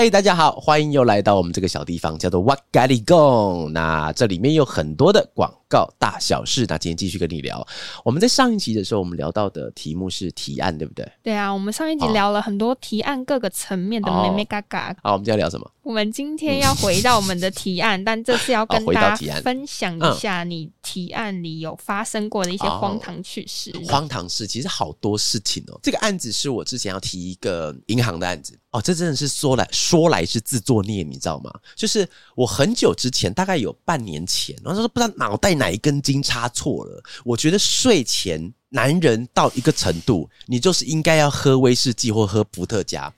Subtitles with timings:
[0.00, 3.70] 嗨，大家好，欢迎又来到我们这个小地方，叫做哇咖喱贡。
[3.74, 6.64] 那这里面有很多的广告大小事。
[6.70, 7.62] 那今天继续跟你聊。
[8.02, 11.06] 我们在上一集的时候，我们聊到的题目是提案，对不对？
[11.22, 14.96] 对啊，我们上一集聊了很多提案各个层面的哦妹妹嘎嘎。
[15.02, 15.70] 好，我们今天聊什么？
[15.90, 23.72] 我们今天要回到我们的提案，但这次要跟大家分享一下你提案里有发生过的一些荒唐趣事。
[23.88, 25.80] 荒唐事其实好多事情哦。
[25.82, 31.50] 这个案子是我之前要提一个银行的案子哦，这真的是说来说来是自作孽，你知道吗？
[31.74, 37.02] 就是我很久之前，大概有半年前，然后说不知道脑袋哪一根筋插错了。
[37.24, 43.12] 我觉得睡前男人到一个程度，你就是应该要喝威士忌或喝伏特加。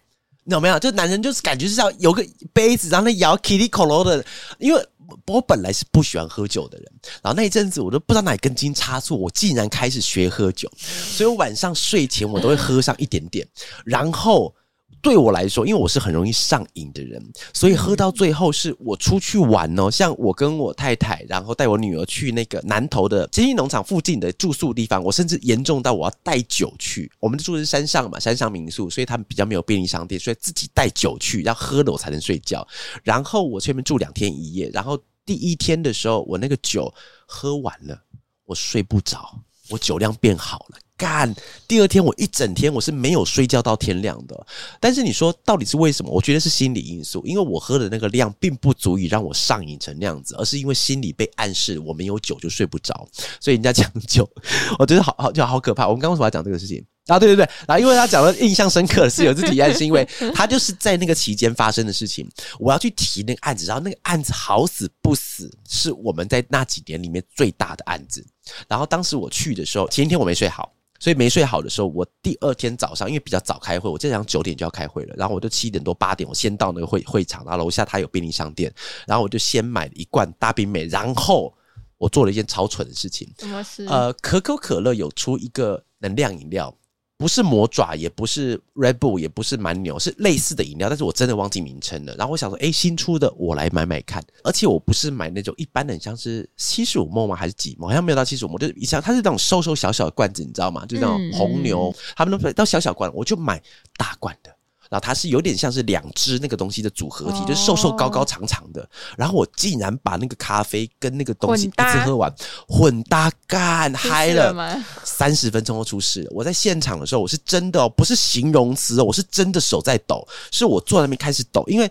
[0.44, 0.78] 你懂没有？
[0.78, 4.24] 就男人就是感觉是要有个杯子，然后那摇 Kitty 口楼的，
[4.58, 4.86] 因为
[5.26, 13.46] 我本来是不喜欢喝酒的人，然后那一阵子我都不知道哪根筋插错，我竟然开始学喝酒，所以我晚上睡前我都会喝上一点点，
[13.84, 14.54] 然后。
[15.02, 17.20] 对我来说，因为我是很容易上瘾的人，
[17.52, 27.10] 所以喝到最后是我出去玩哦，像我跟我太太，然后带我女儿去那个南投的经济农场附近的住宿地方，我甚至严重到我要带酒去。
[27.18, 32.64] 我们住的是山上嘛，山上民宿，所以他们比较没有便利商店，所以自己带酒去，要喝了我才能睡觉。
[33.02, 36.94] 然后我去那边住两天一夜，然后第一天的时候，我那个酒
[37.26, 38.00] 喝完了，
[38.44, 39.36] 我睡不着，
[39.68, 40.78] 我酒量变好了。
[41.02, 41.34] 干，
[41.66, 44.46] 第二天我一整天我是没有睡觉到天亮的。
[44.78, 46.12] 但是你说到底是为什么？
[46.12, 53.08] 我觉得是心理因素，因为我喝的那个量并不足以让我上瘾成那样子，而是因为心里被暗示我没有酒就睡不着，
[53.40, 54.30] 所以人家讲酒，
[54.78, 55.88] 我觉得好好就好可怕。
[55.88, 56.84] 我们刚刚为什么要讲这个事情？
[57.08, 62.24] 啊，对对对，然后因为他讲的印象深刻是有次提案，是因为他就是在那个期间发生的事情，
[62.60, 68.24] 我要去提那个案子，然后那个案子好死不死是我们在那几年里面最大的案子，
[68.68, 70.72] 然后当时我去的时候，前一天我没睡好。
[71.02, 78.72] 所以没睡好的时候，我第二天早上因为比较早开会，我这样九点就要开会了，然后我就七点多八点我先到那个会会场，然后楼下他有便利商店，
[79.04, 81.52] 然后我就先买了一罐大冰美，然后
[81.98, 83.84] 我做了一件超蠢的事情，什么事？
[83.86, 86.72] 呃，可口可乐有出一个能量饮料，
[87.22, 92.12] 不是魔爪，也不是 Red Bull，也不是蛮牛，是类似的饮料，但是我真的忘记名称了。
[92.16, 94.20] 然后我想说，诶，新出的我来买买看。
[94.42, 97.36] 而且我不是买那种一般的，像是七十五梦吗？
[97.36, 97.88] 还是几梦？
[97.88, 100.84] 好像没有到七十五梦，就是一箱，它是那种瘦瘦小小的罐子，你知道吗？
[100.86, 103.62] 就那种嗯红牛，他们都到小小罐，我就买
[103.96, 104.50] 大罐的。
[104.92, 108.86] 然后它是有点像是两只那个东西的组合体，哦就是瘦瘦高高长长的。
[109.16, 112.30] 然后我竟然把那个咖啡跟那个东西一次喝完，
[112.68, 114.54] 混搭干嗨了。
[115.02, 116.30] 三十分钟后出事了。
[116.30, 121.90] 我在现场的时候，我是真的哦，不是形容词哦，我是真的手在抖，是我坐在那边开始抖，因为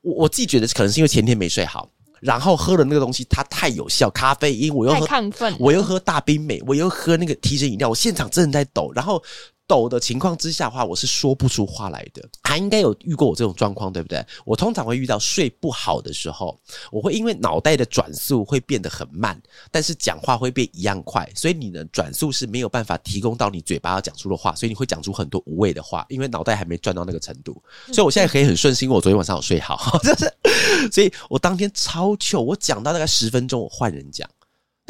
[0.00, 1.88] 我我自己觉得可能是因为前天没睡好，
[2.18, 9.22] 然后喝了那个东西，它太有效，咖啡因，我又喝亢奋，我又喝大冰美，我又喝那个提神饮料，我现场真的在抖，然后
[9.70, 12.28] 抖的情况之下的话，我是说不出话来的。
[12.42, 14.26] 他应该有遇过我这种状况，对不对？
[14.44, 16.58] 我通常会遇到睡不好的时候，
[16.90, 27.62] 我会因为脑袋的转速会变得很慢，但是讲话会变一样快，所以你的转速是没有办法提供到你嘴巴要讲出的话，所以你会讲出很多无谓的话，因为脑袋还没转到那个程度。
[27.92, 34.28] 所以我现在可以很顺心，因为我昨天晚上有睡好， 就是，所以我当天超糗，我讲到大概十分钟，我换人讲。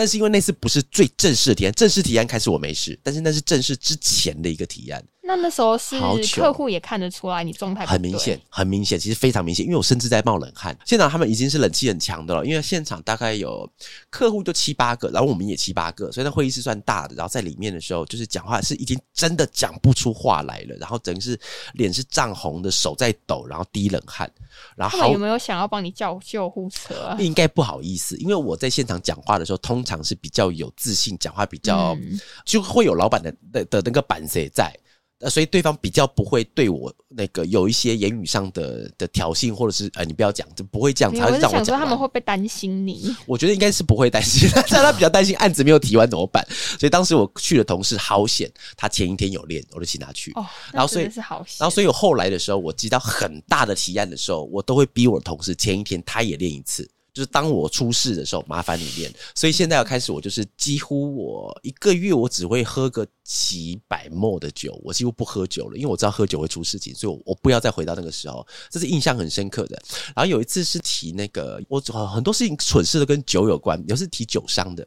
[0.00, 5.97] 但是因为那次不是最正式的提案，正式提案开始我没事，但是那是正式之前的一个提案，那那时候是
[6.35, 10.77] 客户也看得出来你状态很明显，很明显，其实非常明显，因为我甚至在冒冷汗。
[10.85, 13.71] 现场他们已经是冷气很强的了，因为现场大概有
[14.11, 17.15] 客户就七八个，然后我们也七八个，所以那会议室算大的。
[17.15, 21.39] 然后在里面的时候，就是讲话是已经真的讲不出话来了，然后整个是
[21.75, 24.29] 脸是涨红的，手在抖，然后滴冷汗，
[24.75, 27.17] 然后有没有想要帮你叫救护车啊？
[27.21, 34.77] 应该不好意思，因为我在现场讲话的时候，通常是比较有自信，讲话比较、嗯就会有老板的的的那个板谁在。
[35.21, 41.81] 呃，所以对方比较不会对我那个有一些言语上的的挑衅，或者是呃，你不要讲，就不会这样，才会没有我是想说让我讲完。
[41.81, 43.15] 他们会不会担心你？
[43.27, 46.47] 我觉得应该是不会担心， 但他比较担心案子没有提完怎么办。
[46.78, 50.33] 所以当时我去的同事好险，他前一天有练，我就请他去。
[50.33, 56.89] 哦，然后所以是好险，然后，所以我后来的时候，我接到很大的提案的时候，我都会逼我的同事前一天他也练一次。
[57.12, 59.12] 就是当我出事的时候，麻烦你练。
[59.34, 69.80] 所以现在要开始，我就是几乎我一个月我只会喝个几百沫的酒，我几乎不喝酒了，因为我知道喝酒会出事情，所以我我不要再回到那个时候，这是印象很深刻的。
[70.15, 74.86] 然后有一次是提那个，我很多事情蠢事都跟酒有关，有是提酒商的。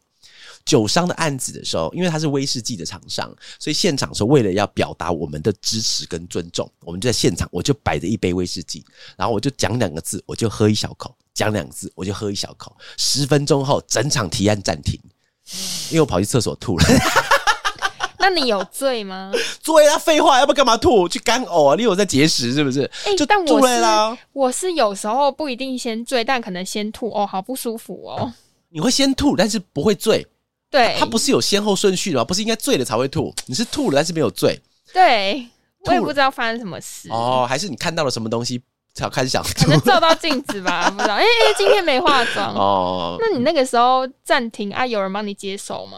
[0.65, 8.83] 酒商的案子的时候，因为他是威士忌的厂商，所以现场是为了要表达我们的支持跟尊重，我们就在现场，我就摆着一杯威士忌，
[9.17, 12.75] 然后我就讲两个字，我就喝一小口，讲两个字，我就喝一小口。
[12.97, 14.99] 十分钟后，整场提案暂停，
[15.89, 16.85] 因为我跑去厕所吐了。
[18.19, 19.31] 那你有醉吗？
[19.61, 21.09] 醉啊，废话，要不干嘛吐？
[21.09, 21.75] 去干呕啊？
[21.75, 22.89] 你有在节食是不是？
[23.03, 24.21] 哎、就但我吐了啦是。
[24.31, 28.31] 我是有时候不一定先醉，但可能先吐哦，好不舒服哦。
[28.69, 30.25] 你会先吐，但是不会醉。
[30.71, 32.23] 对，它不是有先后顺序的吗？
[32.23, 33.33] 不是应该醉了才会吐？
[33.45, 34.59] 你是吐了，但是没有醉
[34.93, 35.45] 对，
[35.85, 37.09] 我也不知道发生什么事。
[37.09, 37.45] 哦？
[37.47, 38.61] 还是你看到了什么东西
[38.93, 39.67] 才开始想可？
[39.67, 41.15] 能照到镜子吧， 不知道。
[41.15, 42.53] 哎、哎、今天没化妆。
[42.53, 44.85] 哦，那你那个时候暂停啊？
[44.85, 45.97] 有人帮你接手吗？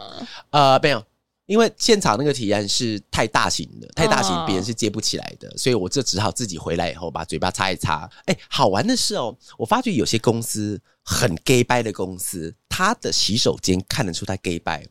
[0.51, 1.03] 呃，没有，
[1.45, 8.09] 因为现场那个体验是太大型的，太大型哦，别人是接不起来的，所以我这只好自己回来以后把嘴巴擦一擦。
[8.25, 14.81] 哎，好玩的是哦，我发觉有些公司很 gay 掰的公司，它的洗手间看得出它 gay 掰。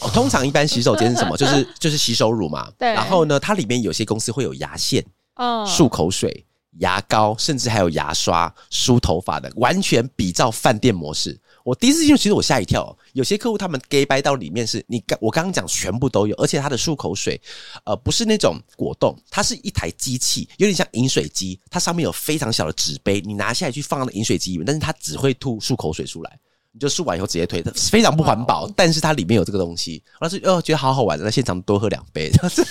[0.00, 1.36] 哦， 通常一般洗手间是什么？
[1.36, 2.70] 就是就是洗手乳嘛。
[2.78, 6.46] 对然后呢，它里面有些公司会有牙线、嗯，漱口水、
[6.78, 11.38] 牙膏，甚至还有牙刷、梳头发的，完全比照饭店模式。
[11.64, 17.38] 我第一次进去，其实我吓一跳、有些客户他们 gay 掰到里面是你刚我刚刚讲全部都有，而且它的漱口水，
[17.84, 26.38] 呃，不是那种果冻，它是一台机器，有点像饮水机，它上面有非常小的纸杯，你拿下来去放到那饮水机里面，但是它只会吐漱口水出来。
[26.70, 32.64] 你就漱完以后直接推，它非常不环保，但是它里面有这个东西，然后是哦觉得好好玩，在现场多喝两杯，这样子。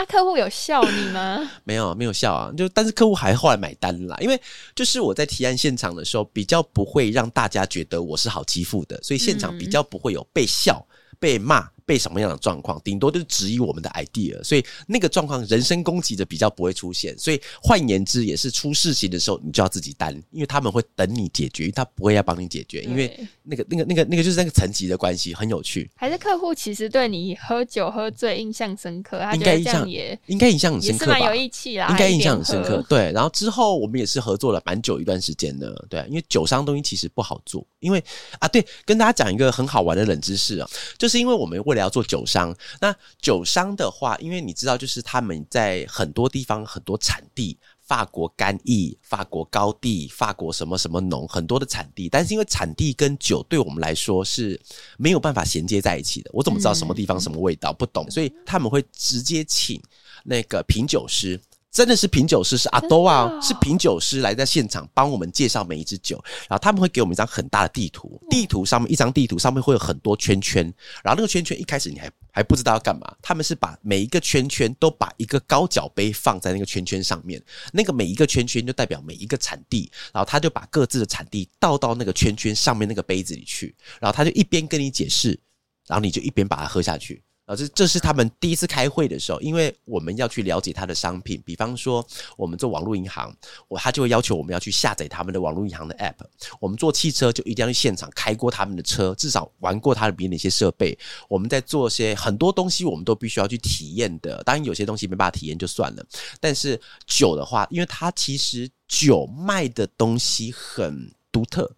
[0.00, 1.50] 啊，客户有笑你吗？
[1.62, 4.40] 没有没有笑啊，就但是客户还后来买单啦，因为
[4.74, 10.82] 就是我在提案现场的时候，比较不会让大家觉得我是好欺负的，所以现场比较不会有被笑、
[11.18, 17.18] 被骂、被什么样的状况，顶多就是质疑我们的 idea，所以那个状况人身攻击的比较不会出现。
[17.18, 31.34] 所以换言之，也是出事情的时候，你就要自己担，因为他们会等你解决，因为他不会要帮你解决，因为那个那个那个那个就是那个层级的关系，很有趣，还是客户其实对你喝酒喝醉印象深刻，他觉得这应该印象也应该印象很深刻吧蛮有？
[31.34, 32.44] 义气啦，应该印象很。
[32.44, 38.02] 深刻对，然后之后我们也是合作了蛮久一段时间的，对啊，因为酒商东西其实不好做，因为
[38.38, 47.58] 啊，对，跟大家讲一个很好玩的冷知识啊，就是因为我们为了要做酒商，那酒商的话，因为你知道，就是他们在很多地方很多产地。
[47.90, 54.56] 法国干邑、法国高地、法国什么什么农，很多的产地，但是因为产地跟酒对我们来说是
[54.96, 56.30] 没有办法衔接在一起的。
[56.32, 57.72] 我怎么知道什么地方什么味道？
[57.72, 59.82] 不懂，所以他们会直接请
[60.22, 61.40] 那个品酒师。
[61.70, 70.64] 真的是品酒师，是阿多啊，哦是品酒师来在现场帮我们介绍每一支酒，然后他们会给我们一张很大的地图，地图上面一张地图上面会有很多圈圈，
[71.04, 77.40] 然后那个圈圈一开始你还还不知道要干嘛，他们是把每一个圈圈都把一个高脚杯放在那个圈圈上面，
[77.72, 85.38] 那个每一个圈圈就代表每一个产地，然后他就把各自的产地倒到那个圈圈上面那个杯子里去，然后他就一边跟你解释，
[85.86, 87.22] 然后你就一边把它喝下去。
[87.50, 92.06] 然后这这是他们第一次开会的时候，因为我们要去了解他的商品，比方说
[92.36, 93.36] 我们做网络银行，
[93.66, 96.14] 我他就会要求我们要去下载他们的网络银行的 app。
[96.60, 100.96] 我们做汽车就一定要去现场开过他们的车，至少玩过他的别的一些设备。
[101.28, 104.40] 我们在做些很多东西，我们都必须要去体验的。
[104.44, 106.06] 当然有些东西没办法体验就算了，
[106.38, 111.68] 但是酒的话，因为它其实酒卖的东西很独特。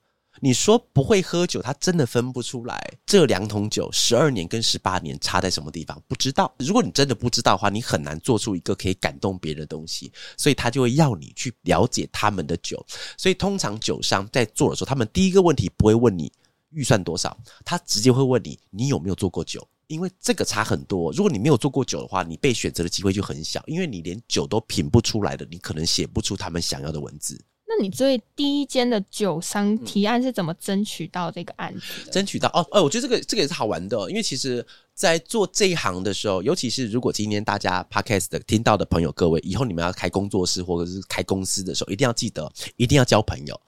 [0.44, 6.52] 你说不会喝酒，他真的分不出来这两桶酒十二年跟十八年差在什么地方，不知道。
[6.58, 12.84] 如果你真的不知道的话，你很难做出一个可以感动别人的东西，所以他就会要你去了解他们的酒。
[13.16, 16.32] 所以通常酒商在做的时候，他们第一个问题不会问你
[16.70, 19.64] 预算多少，他直接会问你你有没有做过酒。
[19.86, 27.40] 因为这个差很多，如果你没有做过酒的话，你被选择的机会就很小，因为你连酒都品不出来的，你可能写不出他们想要的文字。
[27.74, 32.12] 那你最第一间的酒商提案是怎么争取到这个案子的？
[32.12, 34.64] 争取到哦，哎，我觉得这个这个也是好玩的哦、因为其实，
[34.94, 43.58] 在做这一行的时候，尤其是如果今天大家 podcast 的听到的朋友，各位以后你们要开工作室或者是开公司的时候，一定要记得，一定要交朋友。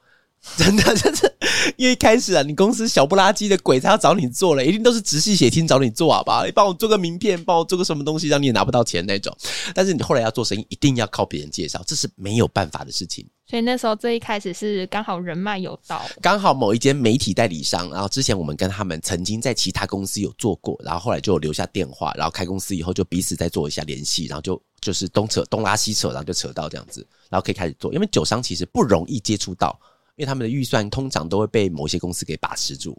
[0.57, 1.35] 真的，真的，
[1.77, 6.45] 因为一开始啊，你公司小不拉几的鬼才要找你做了，一定都是直系血亲找你做，好不好？
[6.45, 9.35] 你帮我做个名片，帮我做个什么东西，让你也拿不到钱那种。
[9.75, 13.27] 但是你后来要做生意，一定要靠别人介绍，这是没有办法的事情。
[13.47, 27.93] 所以那时候最一开始是刚好人脉有到，刚好某一间媒体代理商，然后之前我们跟他们曾经在其他公司有做过，然后后来就有留下电话，然后开公司以后就彼此再做一下联系，然后就就是东扯东拉西扯，然后就扯到这样子，然后可以开始做。
[27.93, 29.79] 因为酒商其实不容易接触到，
[30.17, 32.97] 因为他们的预算通常都会被某些公司给把持住。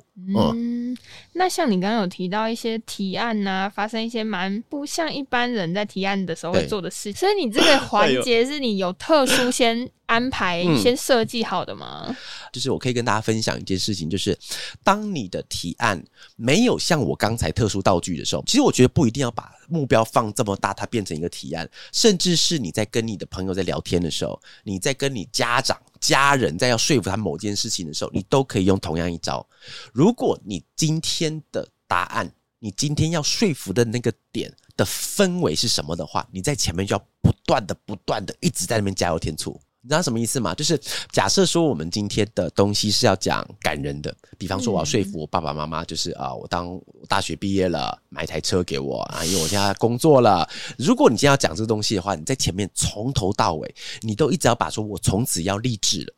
[0.53, 0.95] 嗯，
[1.34, 12.15] 那像你刚刚有提到一些提案呐、发生一些蛮不像一般人在提案的时候会做的事，所以你这个 环节是你有特殊先安排、嗯先设计好的吗？
[12.51, 14.38] 就是我可以跟大家分享一件事情，就是
[14.83, 16.03] 当你的提案
[16.35, 29.45] 没有像我刚才特殊道具的时候，其实我觉得不一定要把目标放这么大，它变成一个提案，甚至是你在跟你的朋友在聊天的时候，你在跟你家长、家人在要说服他某件事情的时候，你都可以用同样一招。
[29.91, 39.59] 如果你今天的答案，你今天要说服的那个点的氛围是什么的话，你在前面就要不断的、不断的一直在那边加油添醋。
[39.85, 40.51] 你知道什么意思吗？
[40.55, 50.49] 就是假设说我们今天的东西是要讲感人的，比方说我要说服我爸爸妈妈，就是啊、我当我大学毕业了，买一台车给我啊，因为我现在工作了。
[50.75, 56.13] 如果你今天要讲这个东西的话，你在前面从头到尾，你都一直要把说我从此要励志了，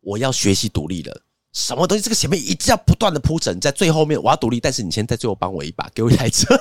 [0.00, 1.20] 我要学习独立了。
[1.52, 2.02] 什么东西？
[2.02, 6.58] 这个前面一直要不断的铺陈，在最后面我要独立，但是你先在最后帮我一把，给我一台车。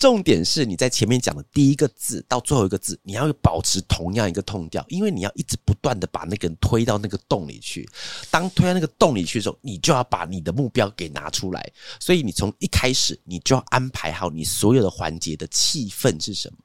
[0.00, 7.86] 重点是你在前面讲的第一个字到最后一个字，你要保持同样一个痛调，因为你要一直不断的把那个人推到那个洞里去。
[8.30, 11.70] 当推到那个洞里去的时候，你就要把你的目标给拿出来。
[12.00, 16.56] 所以你从一开始，你就要安排好你所有的环节的气氛是什么。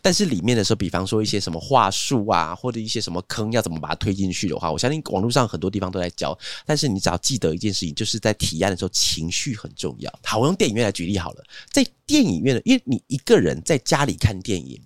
[0.00, 6.38] 但是里面的时候，比方说一些什么话术啊，或者一些什么坑要怎么把它推进去的话，我相信网络上很多地方都在教。
[6.66, 10.12] 但是你只要记得一件事情，就是在提案的时候，情绪很重要。
[10.24, 14.80] 好，我用电影院来举例好了，在电影院的，因为你一个人在家里看电影，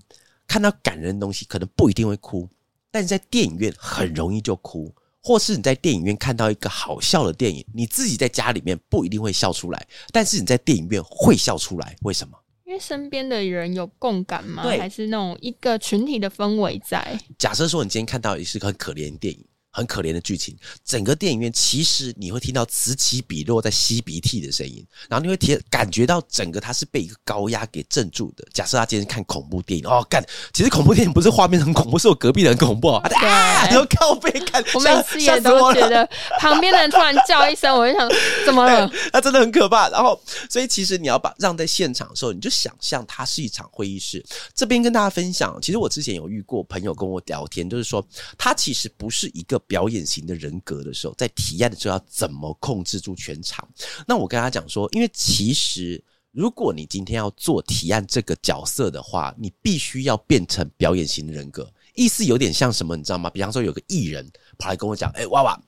[0.47, 2.49] 看到感人的东西，可能不一定会哭，
[2.91, 4.95] 但是在电影院很容易就哭。
[5.23, 12.39] 或是你在电影院看到一个好笑的电影，你自己在家里面不一定会笑出来，但是你在电影院会笑出来，为什么？
[12.79, 14.63] 身边的人有共感吗？
[14.63, 17.19] 对还是那种一个群体的氛围在？
[17.39, 19.45] 假设说你今天看到也是个很可怜的电影，
[19.77, 20.57] 很可怜的剧情，
[20.87, 28.47] 整个电影院其实你会听到此起彼落在吸鼻涕的声音，然后你会体感觉到整个它是被一个高压给镇住的。
[28.55, 36.09] 假设他今天看恐怖电影，哦，干，其实恐怖电影不是画面很恐怖，是我隔壁的很恐怖哦，啊，对然后靠背看，我每次也都觉得
[36.41, 38.11] 旁边的人突然叫一声，我就想
[38.47, 38.91] 怎么了？
[39.13, 39.91] 他真的很可怕。
[39.91, 40.19] 然后，
[40.49, 44.25] 所以其实你要把让在现场的时候，你就想象它是一场会议室。
[44.55, 48.03] 这边跟大家分享，其实我之前有遇过朋友跟我聊天，就是说
[48.39, 53.69] 他其实不是一个表演型的人格的时候，在提案的时候要怎么控制住全场。
[54.07, 56.03] 那我跟他讲说，因为其实。
[56.33, 63.31] 如果你今天要做提案这个角色的话，你必须要变成表演型的人格，意思有点像什么，你知道吗？
[63.31, 65.59] 比方说有个艺人跑来跟我讲：“哎、娃娃，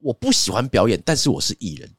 [0.00, 1.90] 我不喜欢表演，但是我是艺人。”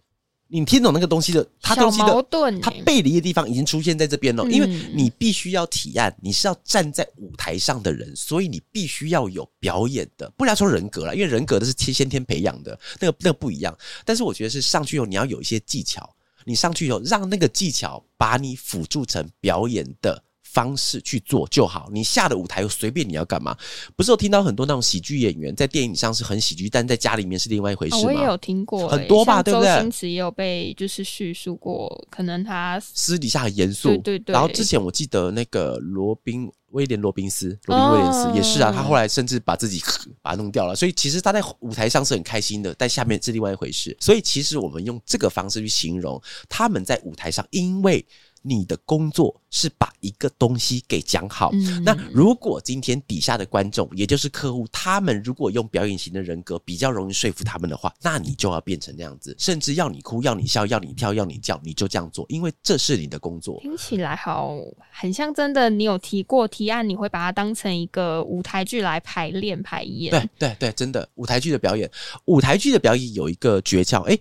[0.52, 4.44] 你听懂那个东西的，他东西的，他背离的地方已经出现在这边了。
[4.44, 13.78] 嗯因为你必须要提案，你是要站在舞台上的人，所以你必须要有表演的，不然说人格了，因为人格的是天先天培养的，那个那个不一样。
[14.04, 16.10] 但是我觉得是上去以后你要有一些技巧，
[16.46, 20.24] 你上去以后让那个技巧把你辅助成表演的。
[20.52, 23.56] 方式去做就好，你下的舞台随便你要干嘛。
[23.96, 28.04] 不是有听到很多那种喜剧演员在电影上是很喜剧，但在家里面是另外一回事哦，吗？
[28.06, 39.82] 我也有听过欸、很多吧对不对周星驰也有被就是叙述过，可能他私底下很严肃，对对对然后之前我记得那个罗宾威廉罗宾斯，罗宾威廉斯、哦也是啊，他后来甚至把自己
[40.22, 40.76] 把它弄掉了。
[40.76, 43.96] 所以其实他在舞台上是很开心的，但下面是另外一回事。
[44.00, 48.04] 所以其实我们用这个方式去形容他们在舞台上，因为。
[48.42, 51.50] 你的工作是把一个东西给讲好。
[51.54, 63.60] 嗯那如果今天底下的观众，也就是客户，他们如果用表演型的人格比较容易说服他们的话，那你就要变成那样子，甚至要你哭、要你笑、要你跳、要你叫，你就这样做，因为这是你的工作。
[63.62, 64.58] 听起来好
[64.92, 65.70] 很像真的。
[65.70, 70.12] 你有提过提案，你会把它当成一个舞台剧来排练排演。
[70.12, 71.90] 对对对，真的舞台剧的表演，
[72.26, 74.20] 舞台剧的表演有一个诀窍，诶，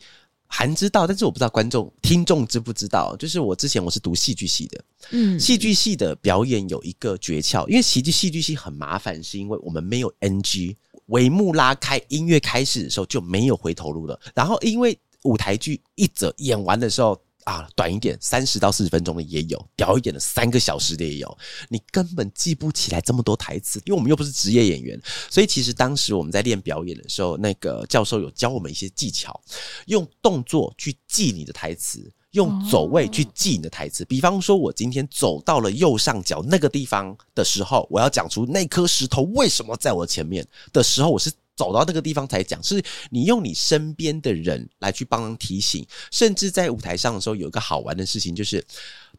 [0.49, 3.15] 韩知道，但是我不知道观众听众知不知道。
[3.17, 10.75] 就是我之前我是读戏剧系的，嗯，戏剧系的表演有一个诀窍，因为戏剧戏剧系很麻烦，是因为我们没有 NG，
[11.09, 14.19] 帷幕拉开，音乐开始的时候就没有回头路了。
[14.35, 17.21] 然后因为舞台剧一则演完的时候。
[17.49, 21.39] 啊，短一点，三十到四十分钟的也有，屌一点的三个小时的也有。
[21.71, 25.01] 你根本记不起来这么多台词，因为我们又不是职业演员，
[25.31, 29.41] 所以其实当时我们在练表演的时候，那个教授有教我们一些技巧，
[29.87, 34.05] 用动作去记你的台词，用走位去记你的台词。
[34.05, 41.33] 比方说，我今天走到了右上角那个地方的时候，我要讲出那颗石头为什么在我前面的时候，我是。
[41.59, 48.65] 走到那个地方才讲，是你用你身边的人来去帮忙提醒，甚至在舞台上的时候，有一个好玩的事情，就是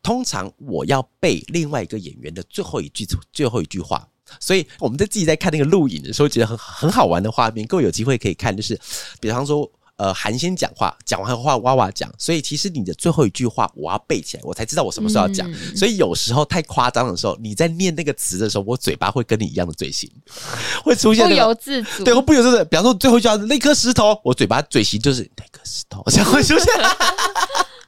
[0.02, 4.08] 通常我要背另外一个演员的最后一句最后一句话，
[4.40, 8.80] 所以我们在自己在看那个录影的时候，觉得很很好玩的画面，各位有机会可以看，就是
[9.20, 9.70] 比方说。
[10.00, 15.48] 呃韩先讲话，讲完话哇哇讲，所以其实你的最后一句话我要背起来，我才知道我什么时候要讲。
[15.52, 20.10] 嗯所以有时候太夸张的时候，你在念那个词的时候，我嘴巴会跟你一样的嘴型，
[20.84, 22.04] 会出现不那个由自主。
[22.04, 26.66] 对，我不由自主，比方说最后一句话那颗石头，我嘴巴嘴型就是那颗石头，这样会出现。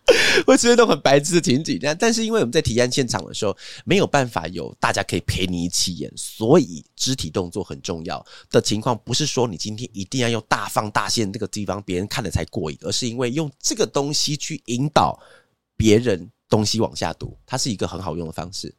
[0.45, 3.55] 会出现那种很白痴的情景，但但是因为我们在提案现场的时候
[3.85, 15.17] 没有办法有大家可以陪你一起演，所以肢体动作很重要的情况，不是说你今天一定要用大放大线这个地方别人看了才过瘾，而是因为用这个东西去引导
[15.77, 18.73] 别人东西往下读，它是一个很好用的方式。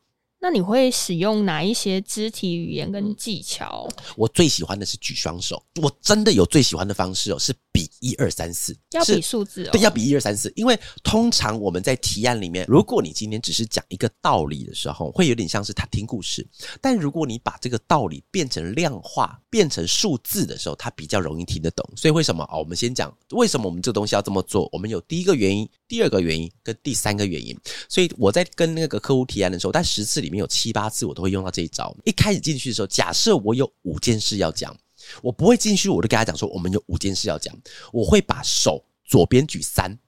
[0.44, 3.88] 那你会使用哪一些肢体语言跟技巧？
[4.16, 9.70] 我最喜欢的是举双手，我真的有最喜欢的方式哦，是比一二三四，要比数字哦。
[9.72, 16.44] 对，要比一二三四，因为通常我们在提案里面，如果你今天只是讲一个道理的时候，会有点像是他听故事；
[16.80, 21.88] 但如果你把这个道理变成量化、变成数字的时候，他比较容易听得懂。
[21.96, 22.58] 所以为什么哦？
[22.58, 24.68] 我们先讲为什么我们这个东西要这么做？
[24.70, 27.58] 我们有第一个原因、第二个原因跟第三个原因。
[27.88, 31.96] 所以我在跟那个客户提案的时候，但十次里面有七八次我都会用到这一招。
[32.04, 34.76] 一开始进去的时候，假设我有五件事要讲。
[35.20, 37.54] 我不会进去，我就跟他讲说，我们有五件事要讲。
[37.92, 39.98] 我会把手左边举三，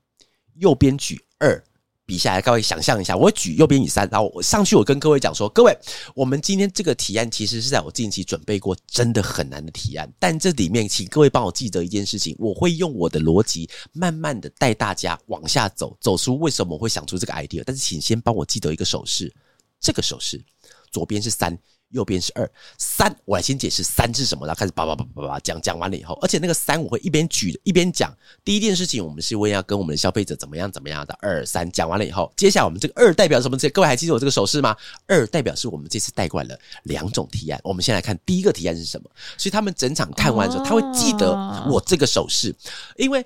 [0.54, 1.62] 右边举二，
[2.06, 5.76] 比下来，各位想象一下，我举右边举三，然后我上去，我跟各位讲说，各位，
[6.14, 19.32] 我们今天这个提案其实是在我近期准备过真的很难的提案，但这里面请各位帮我记得一件事情，我会用我的逻辑慢慢的带大家往下走，走出为什么我会想出这个 idea，但是请先帮我记得一个手势，
[19.80, 20.42] 这个手势
[20.90, 21.58] 左边是三。
[21.94, 22.46] 右边是二
[22.76, 28.14] 三，我来先解释三是什么，然后开始叭叭叭叭叭讲讲完了以后，而且那个三我会一边举一边讲。
[28.44, 31.16] 第一件事情，我们是为要跟我们的消费者怎么样怎么样的。
[31.20, 33.56] 二三讲完了以后，接下来我们这个二代表什么？
[33.72, 34.76] 各位还记得我这个手势吗？
[35.06, 37.60] 二代表是我们这次带过来了两种提案。
[37.62, 39.08] 我们先来看第一个提案是什么，
[39.38, 41.32] 所以他们整场看完之后，他会记得
[41.70, 42.54] 我这个手势，
[42.96, 43.24] 因为。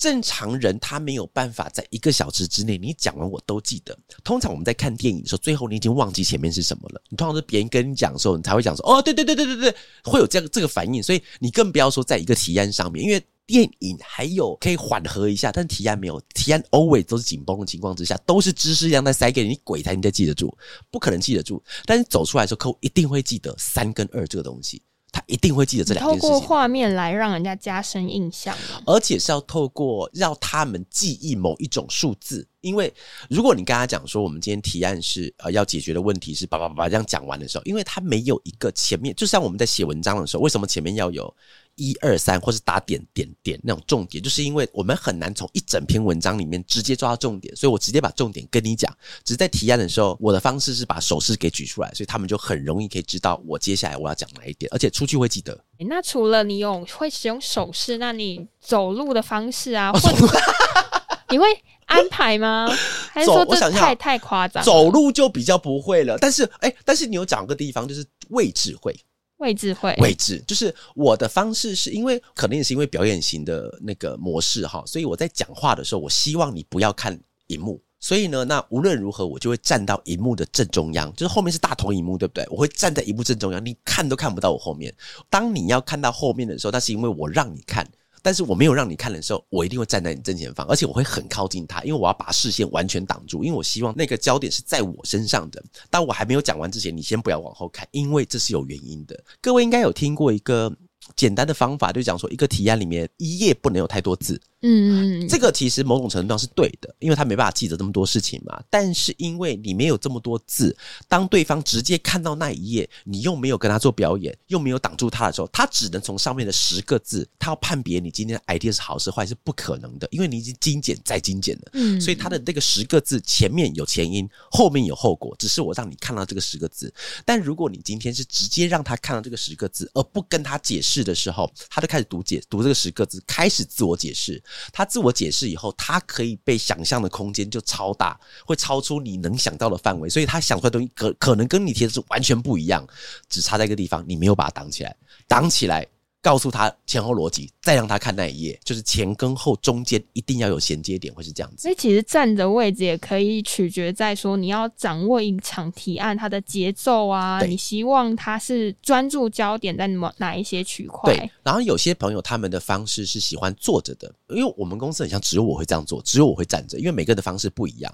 [0.00, 3.96] 正常人他没有办法在一个小时之内，你讲完我都记得。
[4.24, 7.02] 通常我们在看电影的时候，最后你已经忘记前面是什么了。
[7.10, 20.56] 你通常是别人跟你讲的时候，你才会讲说：“哦，对对对对对对，会有这样这个反应。”所以你更不要说在一个提案上面，因为电影还有可以缓和一下，但提案没有，提案 always 都是紧绷的情况之下，都是知识量在塞给你，鬼才你才记得住，
[20.90, 21.62] 不可能记得住。
[21.84, 24.80] 但是走出来的时候，客户一定会记得三跟二这个东西。
[25.12, 28.56] 他一定会记得这两透件事情，过画面来让人家加深印象。
[28.86, 32.46] 而且是要透过让他们记忆某一种数字。
[32.60, 32.92] 因为
[33.30, 41.34] 如果你跟他讲说，我们今天提案是呃要解决的问题是叭叭叭这样讲完的时候，因为他没有一个前面，就像我们在写文章的时候，为什么前面要有
[41.80, 48.94] 一二三或是打点点点那种重点，就是因为我们很难从一整篇文章里面直接抓到重点，所以我直接把重点跟你讲。
[49.24, 55.58] 只是在提案的时候，我的方式是把手势给举出来，所以他们就很容易可以知道我接下来我要讲哪一点，而且出去会记得。
[55.88, 60.38] 那除了你有会使用手势，那你走路的方式啊，哦或者
[61.30, 61.46] 你会
[61.86, 62.68] 安排吗？
[63.10, 64.62] 还是说这太太夸张？
[64.62, 68.94] 走路就比较不会了，但是哎、但是你有讲个地方就是位置会。
[69.40, 77.80] 位置会位置，就是我的方式是因为可能也是因为表演型的那个模式哈，所以我在讲话的时候，我希望你不要看荧幕。
[78.02, 82.46] 所以呢，那无论如何，我就会站到荧幕的正中央，就是后面是大同荧幕，对不对？
[82.50, 84.94] 我会站在荧幕正中央，你看都看不到我后面。
[85.28, 87.86] 当你要看到后面的时候，那是因为我让你看，
[88.22, 95.62] 但是我没有让你看的时候，我一定会站在你正前方，而且我会很靠近他，因为我要把视线完全挡住，因为我希望那个焦点是在我身上的。
[95.88, 99.18] 当我还没有讲完之前，你先不要往后看，因为这是有原因的。
[99.40, 100.70] 各位应该有听过一个
[101.16, 104.40] 简单的方法，就讲说一个提案里面一页不能有太多字。
[104.62, 108.62] 嗯嗯嗯，这个其实某种程度上是对的，因为他没办法记得这么多事情嘛。
[108.68, 110.76] 但是因为你没有这么多字，
[111.08, 121.70] 当对方直接看到那一页，你又没有跟他做表演，又没有挡住他的时候，他只能从上面的十个字，他要判别你今天的 idea 是好是坏是不可能的，因为你已经精简再精简了。
[121.72, 126.92] 嗯所以他的那个十个字前面有前因，后面有后果，只是我让你看到这个十个字。
[127.24, 134.42] 但如果你今天是直接让他看到这个十个字，而不跟他解释的时候，他就开始读解读这个十个字，开始自我解释。
[134.72, 142.86] 他自我解释以后，他可以被想象的空间就超大，会超出你能想到的范围，所以他想出来东西可可能跟你提的是完全不一样，
[143.28, 144.96] 只差在一个地方，你没有把它挡起来，
[145.28, 145.86] 挡起来。
[146.22, 151.62] 告诉他前后逻辑，再让他看那一页，就是前跟后中间一定要有衔接点，会是这样子。
[151.62, 161.14] 所以其实站的位置也可以取决在说你要掌握一场提案它的节奏啊，你希望它是专注焦点在哪哪一些区块？
[161.14, 167.90] 对，然后有些朋友他们的方式是喜欢坐着的，因为我们公司很像只有我会这样做，只有我会站着，因为每个人的方式不一样。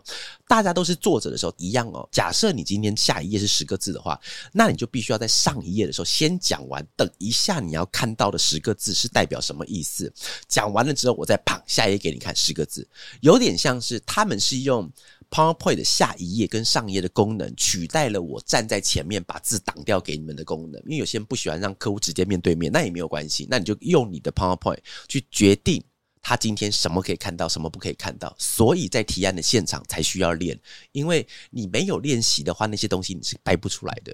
[0.48, 2.08] 大家都是坐着的时候一样哦。
[2.10, 4.18] 假设你今天下一页是十个字的话，
[4.52, 10.12] 那你就必须要在上一页的时候先讲完，等一下你要看到的十个字是代表什么意思。
[10.48, 12.88] 讲完了之后，我再砰下一页给你看十个字，
[13.20, 14.90] 有点像是他们是用
[15.30, 20.80] PowerPoint 的下一页跟上一页的功能取代了我站在前面把字挡掉给你们的功能。
[20.86, 25.84] 因为有些人不喜欢让客户直接面对面，那也没有关系，那你就用你的 PowerPoint 去决定。
[26.28, 30.58] 他今天什么可以看到，什么不可以看到，所以在提案的现场才需要练，
[30.90, 34.12] 因为你没有练习的话，那些东西你是掰不出来的。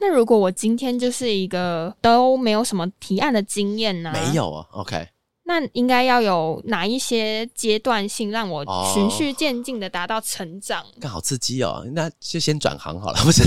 [0.00, 4.12] 那如果我今天就是一个都没有什么提案的经验呢？
[4.12, 5.08] 没有啊，OK。
[5.46, 10.84] 那应该要有哪一些阶段性，让我循序渐进的达到成长？
[11.00, 11.84] 更好刺激哦！
[11.92, 13.42] 那就先转行好了，不是？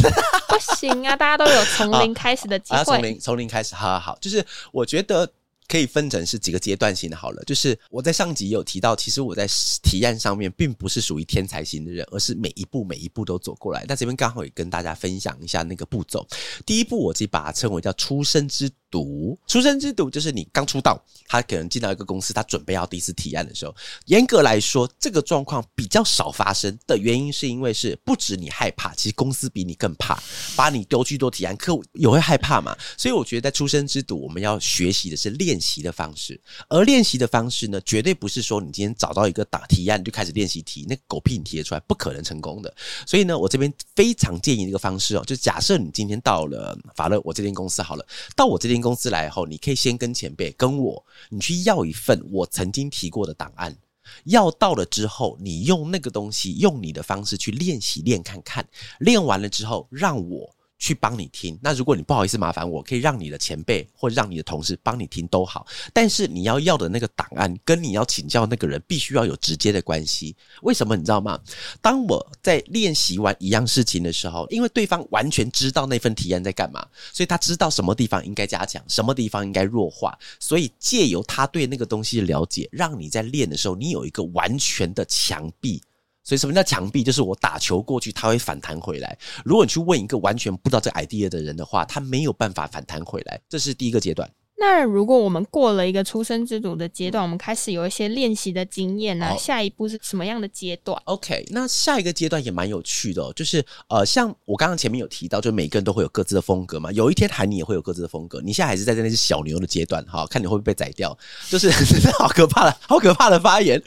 [0.48, 5.28] 不行啊，大家都有从零 开始的机会，从零从零开始，好好好，就是我觉得。
[5.68, 9.46] 可以分成是几个阶段性的，好了，就是我在上集有提到，其实我在
[9.84, 13.86] 提案上面并不是属于天才型的人，而是每一步每一步都走过来。
[13.88, 16.26] 那这边刚好也跟大家分享一下那个步骤。
[16.66, 19.38] 第一步，我自己把它称为叫出生之毒。
[19.46, 20.98] 出生之毒就是你刚出道，
[21.28, 30.18] 他可能进到一个公司，他准备要第一次提案的时候，严格来说，这个状况比较少发生的原因，是因为是不止你害怕，其实公司比你更怕，
[30.56, 32.76] 把你丢去做提案，客户也会害怕嘛。
[32.98, 35.58] 所以我觉得在出生之毒，我们要学习的是练。
[35.68, 42.74] 习的方式，而练习的方式呢，绝对不是说你今天找到一个打提案就开始练习提，那狗屁你提得出来，不可能成功的。
[43.06, 53.78] 所以呢，我这边非常建议一个方式哦，就假设你今天到了法乐我这间公司好了，到我这间公司来后，你可以先跟前辈跟我，你去要一份我曾经提过的档案，
[54.26, 58.68] 要到了之后，你用那个东西，用你的方式去练习练看看，
[59.00, 60.56] 练完了之后让我。
[60.80, 65.66] 去帮你听，那如果你不好意思麻烦我，可以让你的前辈或让你的同事帮你听都好。
[65.92, 70.36] 但是你要要的那个档案跟你要请教那个人必须要有直接的关系。
[70.62, 71.40] 为什么你知道吗？
[71.82, 80.18] 当我在练习完一样事情的时候，因为对方完全知道那份提案在干嘛，所以他知道什么地方应该加强，什么地方应该弱化。
[80.40, 85.82] 所以借由他对那个东西的了解，让你在练的时候，你有一个完全的墙壁。
[86.28, 87.04] 所以什么叫墙壁？
[87.04, 89.18] 就是我打球过去，它会反弹回来。
[89.46, 93.40] 如果你去问一个完全不知道这 idea 的人的话，他没有办法反弹回来。
[93.48, 94.30] 这是第一个阶段。
[94.60, 99.36] 那如果我们过了一个出生之犊的阶段，我们开始有一些练习的经验呢？
[99.38, 106.92] 下一步是什么样的阶段？OK，那下一个阶段也蛮有趣的，就是呃，像我刚刚前面有提到，就每个人都会有各自的风格嘛。
[106.92, 108.42] 有一天喊你也会有各自的风格。
[108.42, 111.16] 你现在还是在那只小牛的阶段，哈，看你会不会被宰掉，
[111.50, 111.70] 就是
[112.18, 113.80] 好可怕的好可怕的发言。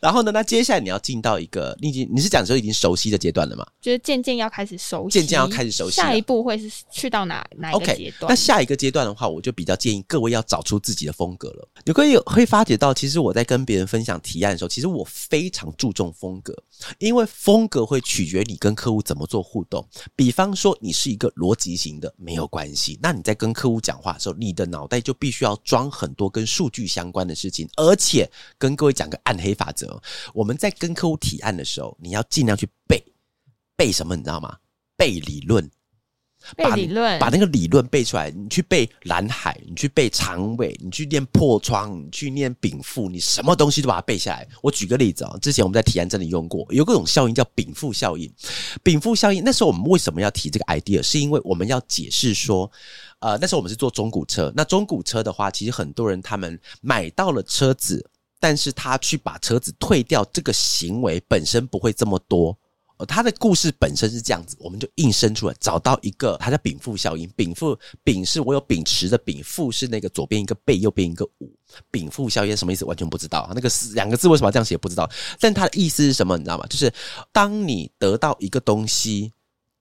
[0.00, 3.64] 然后呢，那接下来你要进到一个你已经你是讲说已经熟悉的阶段了嘛？
[3.80, 5.96] 就是渐渐要开始熟悉，渐渐要开始熟悉。
[5.96, 8.28] 下一步会是去到哪哪一个阶段？
[8.28, 11.68] 那下一个阶段的话，我就比较建议各各位要找出自己的风格了。
[11.84, 16.56] 你可以会发觉到，其实我在跟别人分享提案的时候，其实我非常注重风格，
[16.98, 19.86] 因为风格会取决你跟客户怎么做互动。
[20.14, 22.98] 比方说，你是一个逻辑型的，没有关系。
[23.02, 28.26] 那你在跟客户讲话的时候，你的脑袋就必须要装很多跟数据相关的事情，而且
[28.56, 30.00] 跟各位讲个暗黑法则：
[30.32, 33.04] 我们在跟客户提案的时候，你要尽量去背
[33.76, 34.56] 背什么，你知道吗？
[34.96, 35.70] 背理论。
[36.54, 38.30] 背理论，把那个理论背出来。
[38.30, 44.46] 你去背蓝海，你去背长尾，你去念破窗，你去念禀赋，你什么东西都把它背下来。
[44.62, 48.32] 我举个例子啊，之前我们在提案这里用过，有各种效应叫禀赋效应。
[48.82, 51.02] 禀赋效应，那时候我们为什么要提这个 idea？
[51.02, 52.70] 是因为我们要解释说，
[53.20, 54.52] 呃，那时候我们是做中古车。
[54.54, 62.56] 那中古车的话，其实很多人他们买到了车子，但是他去把车子退掉，这个行为本身不会这么多。
[62.98, 67.28] 呃，他的故事本身是这样子，我们就硬生出来，找到一个，它叫禀赋效应。
[67.36, 71.54] 禀赋禀是我有秉持的禀，赋是那个左边一个贝，右边一个五。
[71.90, 72.84] 禀赋效应什么意思？
[72.84, 73.50] 完全不知道。
[73.54, 74.78] 那个两个字为什么这样写？
[74.78, 75.10] 不知道。
[75.38, 76.38] 但它的意思是什么？
[76.38, 76.66] 你知道吗？
[76.68, 76.92] 就是
[77.32, 79.32] 当你得到一个东西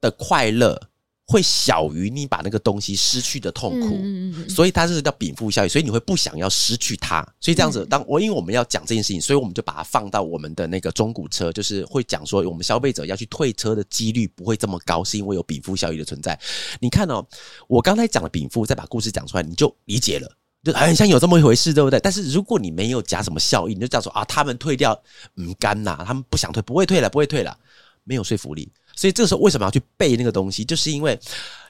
[0.02, 0.90] 的快乐。
[1.28, 16.40] 会小于你把那个东西失去的痛苦，所以它是叫禀赋效应，所以你会不想要失去它，所以这样子，当我因为我们要讲这件事情，所以我们就把它放到我们的那个中古车，就是会讲说，我们消费者要去退车的几率不会这么高，是因为有禀赋效应的存在。
[16.80, 17.26] 你看哦，
[17.68, 20.32] 我刚才讲了禀赋，再把故事讲出来，你就理解了，
[20.64, 22.00] 就很像有这么一回事，对不对？
[22.00, 24.96] 但是如果你没有加什么效应，你就这样说啊，他们退掉，
[25.38, 27.58] 嗯，干呐，他们不想退，不会退了，不会退了，
[28.04, 28.72] 没有说服力。
[28.96, 30.64] 所以这个时候为什么要去背那个东西？
[30.66, 31.20] 就是因为。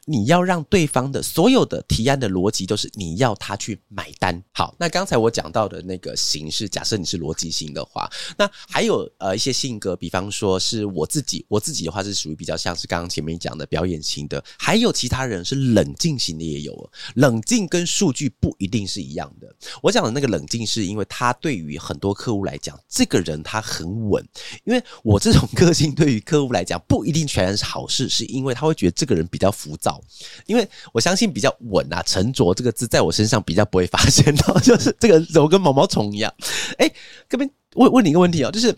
[0.05, 4.41] 你要让对方的所有的提案的逻辑都是你要他去买单。
[4.53, 16.75] 好，那刚才我讲到的那个形式，假设你是逻辑型的话，那还有呃一些性格，比方说是我自己，我自己的话是属于比较像是刚刚前面讲的表演型的，还有其他人是冷静型的也有。
[17.15, 19.55] 冷静跟数据不一定是一样的。
[19.81, 24.23] 我讲的那个冷静，是因为他对于很多客户来讲，这个人他很稳。
[24.65, 29.94] 因为我这种个性对于客户来讲不一定全然是好事，是因为他会觉得这个人比较浮躁。
[29.95, 30.01] 好，
[30.45, 36.33] 因为我相信比较稳啊，沉着这个字在我身上比较不会发现到， 就是这个柔跟毛毛虫一样。
[36.77, 36.91] 哎，
[37.29, 38.75] 这边问问你一个问题哦，就是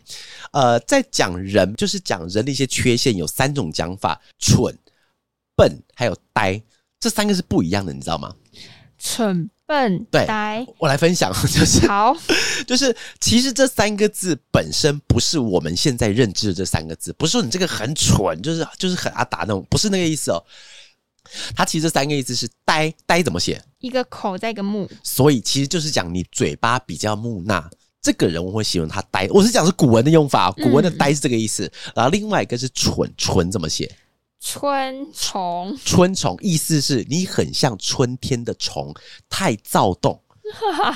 [0.51, 4.77] 呃，在讲人，就是讲人的一些缺陷，有三种讲法：蠢、
[5.55, 6.61] 笨，还有呆，
[6.99, 8.35] 这三个是不一样的，你知道吗？
[8.99, 10.65] 蠢、笨、对呆。
[10.79, 12.17] 我来分享，就是好，
[12.65, 20.43] 就是，其实这三个字本身不是我们现在认知的这三个字，不是说你这个很蠢，就是就是很阿达那种，不是那个意思哦。
[21.55, 23.61] 它其实这三个意思是呆呆怎么写？
[23.79, 27.69] 一个口在一个木，所以其实就是讲你嘴巴比较木讷。
[28.01, 31.69] 这个人我会形容他呆，我是讲是古文的用法，古文的呆是这个意思。
[31.93, 33.93] 然后另外一个是蠢，蠢怎么写？
[34.39, 35.77] 春虫。
[35.83, 38.93] 春虫，意思是你很像春天的虫，
[39.27, 40.17] 太躁动，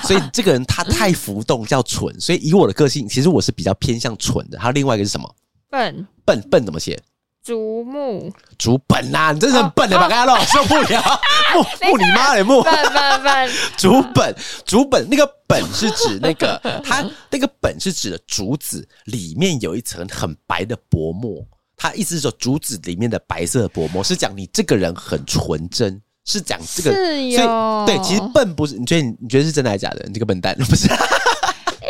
[0.04, 2.18] 所以这个人他太浮动，叫蠢。
[2.22, 4.58] 所以以我的个性，其实我是比较偏向蠢的。
[4.58, 5.36] 还有另外一个是什么？
[5.70, 6.98] 笨，笨笨怎么写？
[7.44, 8.32] 竹木。
[8.58, 11.22] 竹本呐、你真是很笨的，吧大家弄受不了。
[11.54, 13.52] 木 木你妈的木，笨笨笨。
[13.78, 26.02] 竹本竹本那个本是指那个 它那个本是指的竹子里面有一层很白的薄膜，它意思是说竹子里面的白色的薄膜是讲你这个人很纯真。
[26.24, 30.06] 是讲这个，是所以对，其实笨不是你觉得你你觉得是真的还是假的？
[30.06, 30.96] 你这个笨蛋不是哎、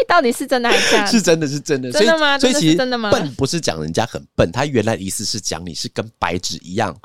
[0.08, 1.12] 到底是真的还是假的？
[1.12, 2.38] 是真的是真的，真的吗？
[2.40, 3.12] 所以其实真的吗？
[3.12, 6.96] 笨不是讲人家很笨，他原来的意思是讲你是跟白纸一样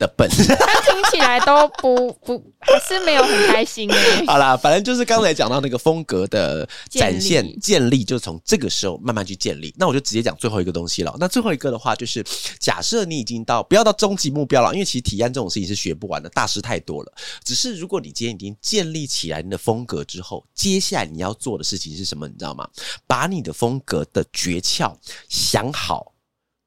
[0.00, 0.28] 的笨。
[0.58, 9.72] 他听起来都不不，还是没有很开心哎、 好啦，反正就是刚才讲到那个风格的展现建立建立，就是从这个时候慢慢去建立。
[9.78, 11.14] 那我就直接讲最后一个东西了。
[11.20, 12.24] 那最后一个的话，就是
[12.58, 17.12] 假设你已经到不要到终极目标了，因为其实体验这种事情是学不完的，大师太多了。
[17.44, 22.26] 只是如果你今天已经建立起来你的风格之后，接下来你要做的事情是什么？
[22.26, 22.68] 你知道吗？
[23.06, 24.94] 把你的风格的诀窍
[25.28, 26.12] 想好，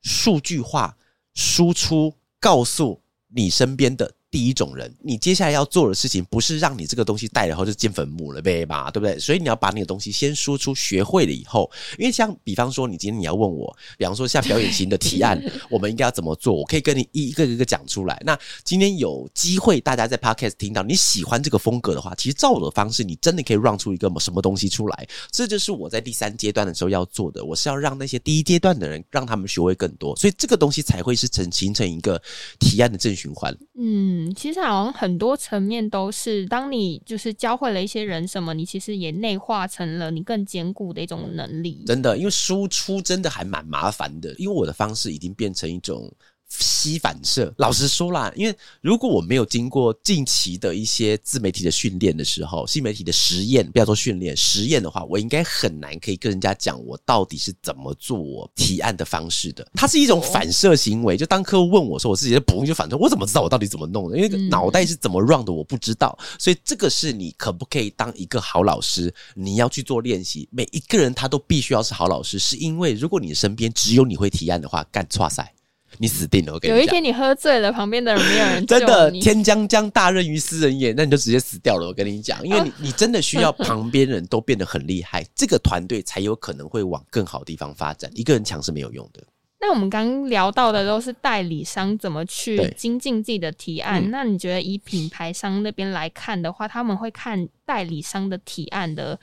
[0.04, 0.96] 数据化
[1.34, 3.02] 输出，告诉
[3.36, 4.92] 你身边的第一种人。
[5.00, 9.20] 你接下来要做的事情，不是让你这个东西带了后就进坟墓了呗嘛，对不对？
[9.20, 11.70] 所以你要把你的东西先输出，学会了以后，
[12.00, 16.52] 因为像比方说，你今天你要问我，比方说像表演型的提案， 我们应该要怎么做？
[16.52, 18.20] 我可以跟你一个一个讲出来。
[18.26, 25.08] 那今天有机会大家在 podcast 听到你喜欢这个风格的话，其实照我的方式，你真的可以让出一个什么东西出来。
[25.30, 32.20] 这就是我在第三阶段的时候要做的，我是要让那些第一阶段的人，让他们学会更多，所以这个东西才会是成形成一个
[32.60, 33.56] 提案的正循环。
[33.78, 41.84] 嗯，其实好像很多层面都是，当你就是教会了一些人什么，你其实也内化成了你更坚固的一种能力。
[41.88, 46.14] 真的，因为输出真的还蛮麻烦的，因为我的方式已经变成一种
[46.60, 47.54] 吸反射。
[47.58, 59.68] 老实说啦，因为如果我没有经过近期的一些自媒体的训练的时候，新媒体的实验，不要说训练，实验的话，我应该很难可以跟人家讲我到底是怎么做我提案的方式的。
[59.74, 64.18] 它是一种反射行为，就当客户问我说，我自己的不用就反射，我怎么知道我到底怎么弄的？
[64.18, 66.18] 因为脑袋是怎么 run 的，我不知道。
[66.38, 70.48] 所以这个是你可不可以当一个好老师，你要去做练习。
[70.52, 75.54] 每一个人他都必须要是好老师，是因为如果你身边只有你会提案的话，干错赛，
[75.98, 76.54] 你死定了。
[76.54, 76.78] 我跟你讲。
[76.78, 81.88] 有一天你喝醉了，旁边的人没有人 救真的，天将降大任于斯人也，那你就直接死掉了。
[81.88, 88.12] 我跟你讲，因为你 你真的需要旁边人都变得很厉害， 这个团队才有可能会往更好的地方发展。
[88.14, 89.24] 一个人强是没有用的。
[89.66, 94.04] 那我们刚刚聊到的都是代理商怎么去精进自己的提案。
[94.04, 99.18] 嗯那你觉得以品牌商那边来看的话，他们会看代理商的提案的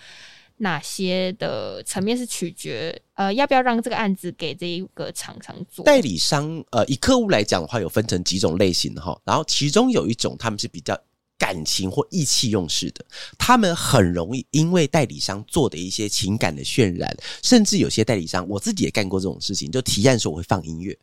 [0.61, 5.85] 哪些的层面是取决呃要不要让这个案子给这一个厂商做？
[5.85, 10.99] 代理商呃，以客户来讲的话，有分成几种类型哈，然后其中有一种他们是比较
[11.39, 13.03] 感情或意气用事的，
[13.39, 20.95] 他们很容易因为代理商做的一些情感的渲染，甚至有些代理商，我自己也干过这种事情，就提案的时候我会放音乐，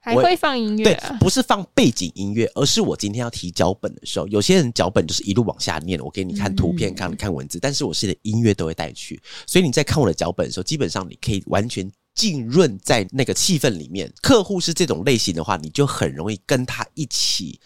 [0.00, 14.10] 还会放音乐、对啊，，不是放背景音乐，而是我今天要提脚本的时候，有些人脚本就是一路往下念，我给你看图片、嗯看看文字，但是我是连音乐都会带去，所以你在看我的脚本的时候，基本上你可以完全浸润在那个气氛里面。
[14.22, 17.60] 客户是这种类型的话，你就很容易跟他一起。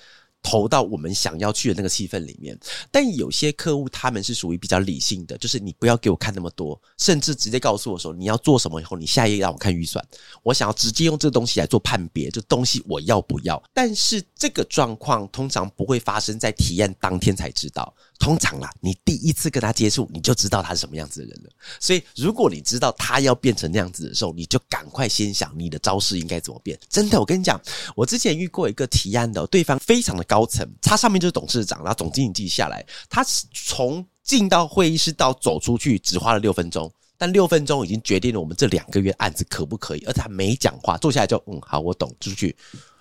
[0.45, 2.57] 投到我们想要去的那个气氛里面，
[2.93, 10.07] 但有些客户他们是属于比较理性的，就是你不要给我看那么多，甚至直接告诉我说你要做什么以后，你下一页让我看预算，
[10.43, 13.61] 我想要直接用这个东西来做判别，这东西我要不要？
[13.73, 21.51] 但是这个状况通常不会发生在体验当天才知道，通常啦，你第一次跟他接触，你就知道他是什么样子的人了。
[21.81, 26.79] 所以如果你知道他要变成那样子的时候，你就赶快先想你的招式应该怎么变。
[26.89, 27.61] 真的，我跟你讲，
[27.95, 36.91] 我之前遇过一个提案的，对方非常的高层，他上面就是董事长，然后总经理记下来，他从进到会议室到走出去只花了六分钟。
[37.17, 42.57] 但六分钟已经决定了我们这两个月案子可不可以，而他没讲话，坐下来就嗯好，我懂，出去。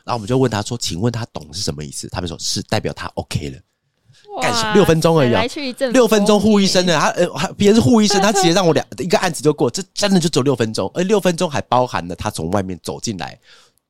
[0.05, 3.59] 然后我们就问他说：“请问他懂是什么意思？”他们说是代表他 OK 了。
[4.41, 5.29] 干什么六分钟而已
[5.91, 13.39] 六分钟护医生的，他呃，还别人是护医生， 他直接让我两一个案子就过，这真的就只有六分钟，而六分钟还包含了他从外面走进来。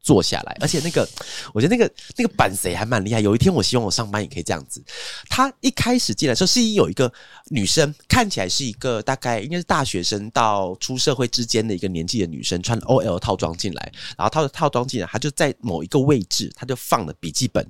[0.05, 1.07] 坐下来，而且那个，
[1.53, 3.21] 我觉得那个那个板贼还蛮厉害。
[3.21, 4.83] 有一天，我希望我上班也可以这样子。
[5.29, 7.09] 他一开始进来的时候，是有一个
[7.49, 17.65] 女生，看起来是一个大概应该是大学生到出社会之间的一个年纪的女生，穿 OL 套装进来，然后她的套装进来，她就在某一个位置，她就放了笔记本，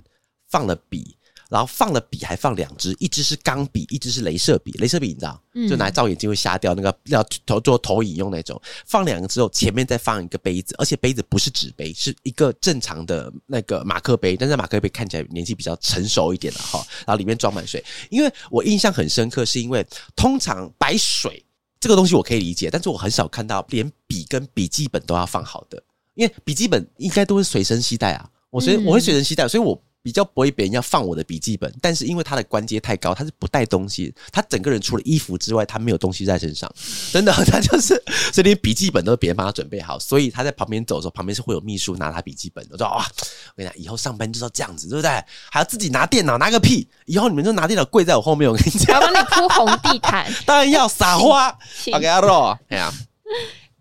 [0.49, 1.15] 放了笔，
[1.53, 4.71] 然后放了笔，还放两支，一支是钢笔，一支是镭射笔。
[4.71, 8.59] 镭射笔你知道，嗯就拿来照眼睛会瞎掉，那个要投做投影用那种。
[8.87, 16.83] 放两个之后，前面再放一个杯子，而且杯子不是纸杯，是一个正常的那个马克杯，但是马克杯看起来年纪比较成熟一点了哈。
[17.05, 19.85] 然后里面装满水，因为我印象很深刻，是因为
[20.15, 21.45] 通常摆水
[21.79, 25.83] 这个东西我可以理解，但是我很少看到连笔跟笔记本都要放好的，
[26.15, 28.27] 因为笔记本应该都是随身携带啊。
[28.49, 31.73] 我随嗯我会随身携带，所以我比较不会别人要放我的笔记本。
[31.81, 36.71] 但是因为他的关节太高，他是不带东西，他整个人除了衣服之外，他没有东西在身上，
[37.11, 37.95] 真的， 他就是
[38.31, 42.71] 所以连笔记本都是别人帮他准备好，所以他在旁边走的时候，旁边是会有秘书拿他笔记本的。
[42.73, 45.09] 我说哇，我跟你讲，以后上班就是要这样子，对不对？
[45.49, 46.85] 还要自己拿电脑，拿个屁！
[47.05, 50.29] 以后你们就拿电脑跪在我后面，我跟 你讲，我要帮你铺红地毯。
[50.45, 51.47] 当然要撒花。
[51.93, 52.91] OK，阿肉，哎呀。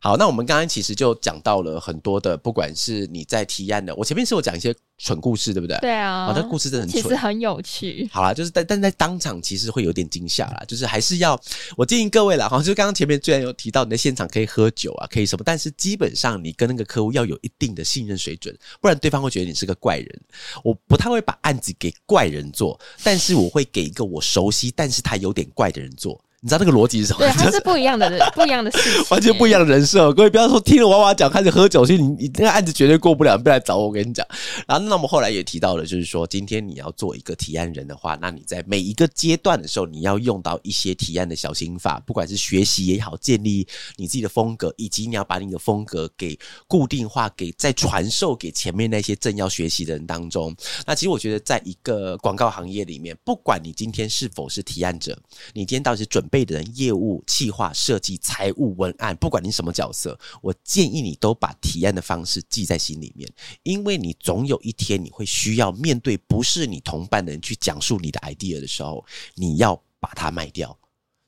[0.04, 5.78] 好，那我们刚刚其实就讲到了很多的，不管是你在提案的，我前面是有讲一些蠢故事，对不对？
[5.78, 7.14] 对啊，哦，那故事真的很蠢其实。
[7.14, 8.08] 很有趣。
[8.10, 11.40] 好啦，就是但但在当场其实会有点惊吓啦，就是还是要
[11.76, 20.20] 我建议各位啦，哈，就是刚刚前面虽然有提到你在现场可以喝酒啊，可以什么，但是基本上你跟那个客户要有一定的信任水准，不然对方会觉得你是个怪人。
[20.64, 26.20] 我不太会把案子给怪人做，但是我会给一个我熟悉但是他有点怪的人做。
[26.44, 27.20] 你知道那个逻辑是什么？
[27.20, 30.12] 对，它就是是不一样的人， 不一样的事情，完全不一样的人设。
[30.12, 33.86] 各位不要说听了娃娃讲开始喝酒，所以你你那个案子绝对过不了，你不要来找我。
[33.86, 34.26] 我跟你讲。
[34.66, 43.64] 然后那我们后来也提到了，就是说今天你要做一个提案人的话，那你在每一个阶段的时候，你要用到一些提案的小心法，不管是学习也好，建立
[43.96, 50.52] 你自己的风格，以及你要把你的风格给固定化，给再传授给前面那些正要学习的人当中。
[50.86, 55.16] 那其实我觉得，在一个广告行业里面，不管你今天是否是提案者，
[55.52, 63.30] 你今天到底是准备的人、业务、企划、设计、财务、文案，不管你什么角色，我建议你都把提案的方式记在心里面，
[63.64, 70.76] 因为你总有一天你会需要面对不是你同伴的人去讲述你的 idea 的时候，你要把它卖掉。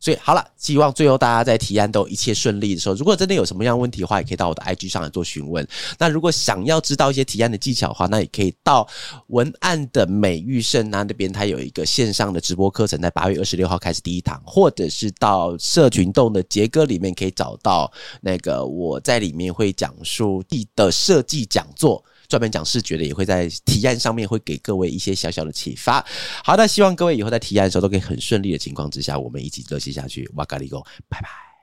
[0.04, 5.66] 所以好了，希望最后大家在提案都一切顺利的时候，如果真的有什么样问题的话，也可以到我的 IG 上来做询问。
[5.98, 8.86] 那如果想要知道一些提案的技巧的话，那也可以到
[9.28, 17.90] 文案的美玉胜那那边，它有一个线上的直播课程，在八月二十六号开始第一堂，或者是到社群洞的杰哥里面可以找到
[18.20, 20.44] 那个我在里面会讲述
[20.76, 22.04] 的设计讲座。
[22.28, 26.04] 专门讲视觉的，也会在提案上面会给各位一些小小的启发。
[26.44, 30.30] 好，的希望各位以后在提案的时候都可以很顺利的情况之下，我们一起热血下去。
[30.34, 31.53] 哇咖喱狗，拜拜。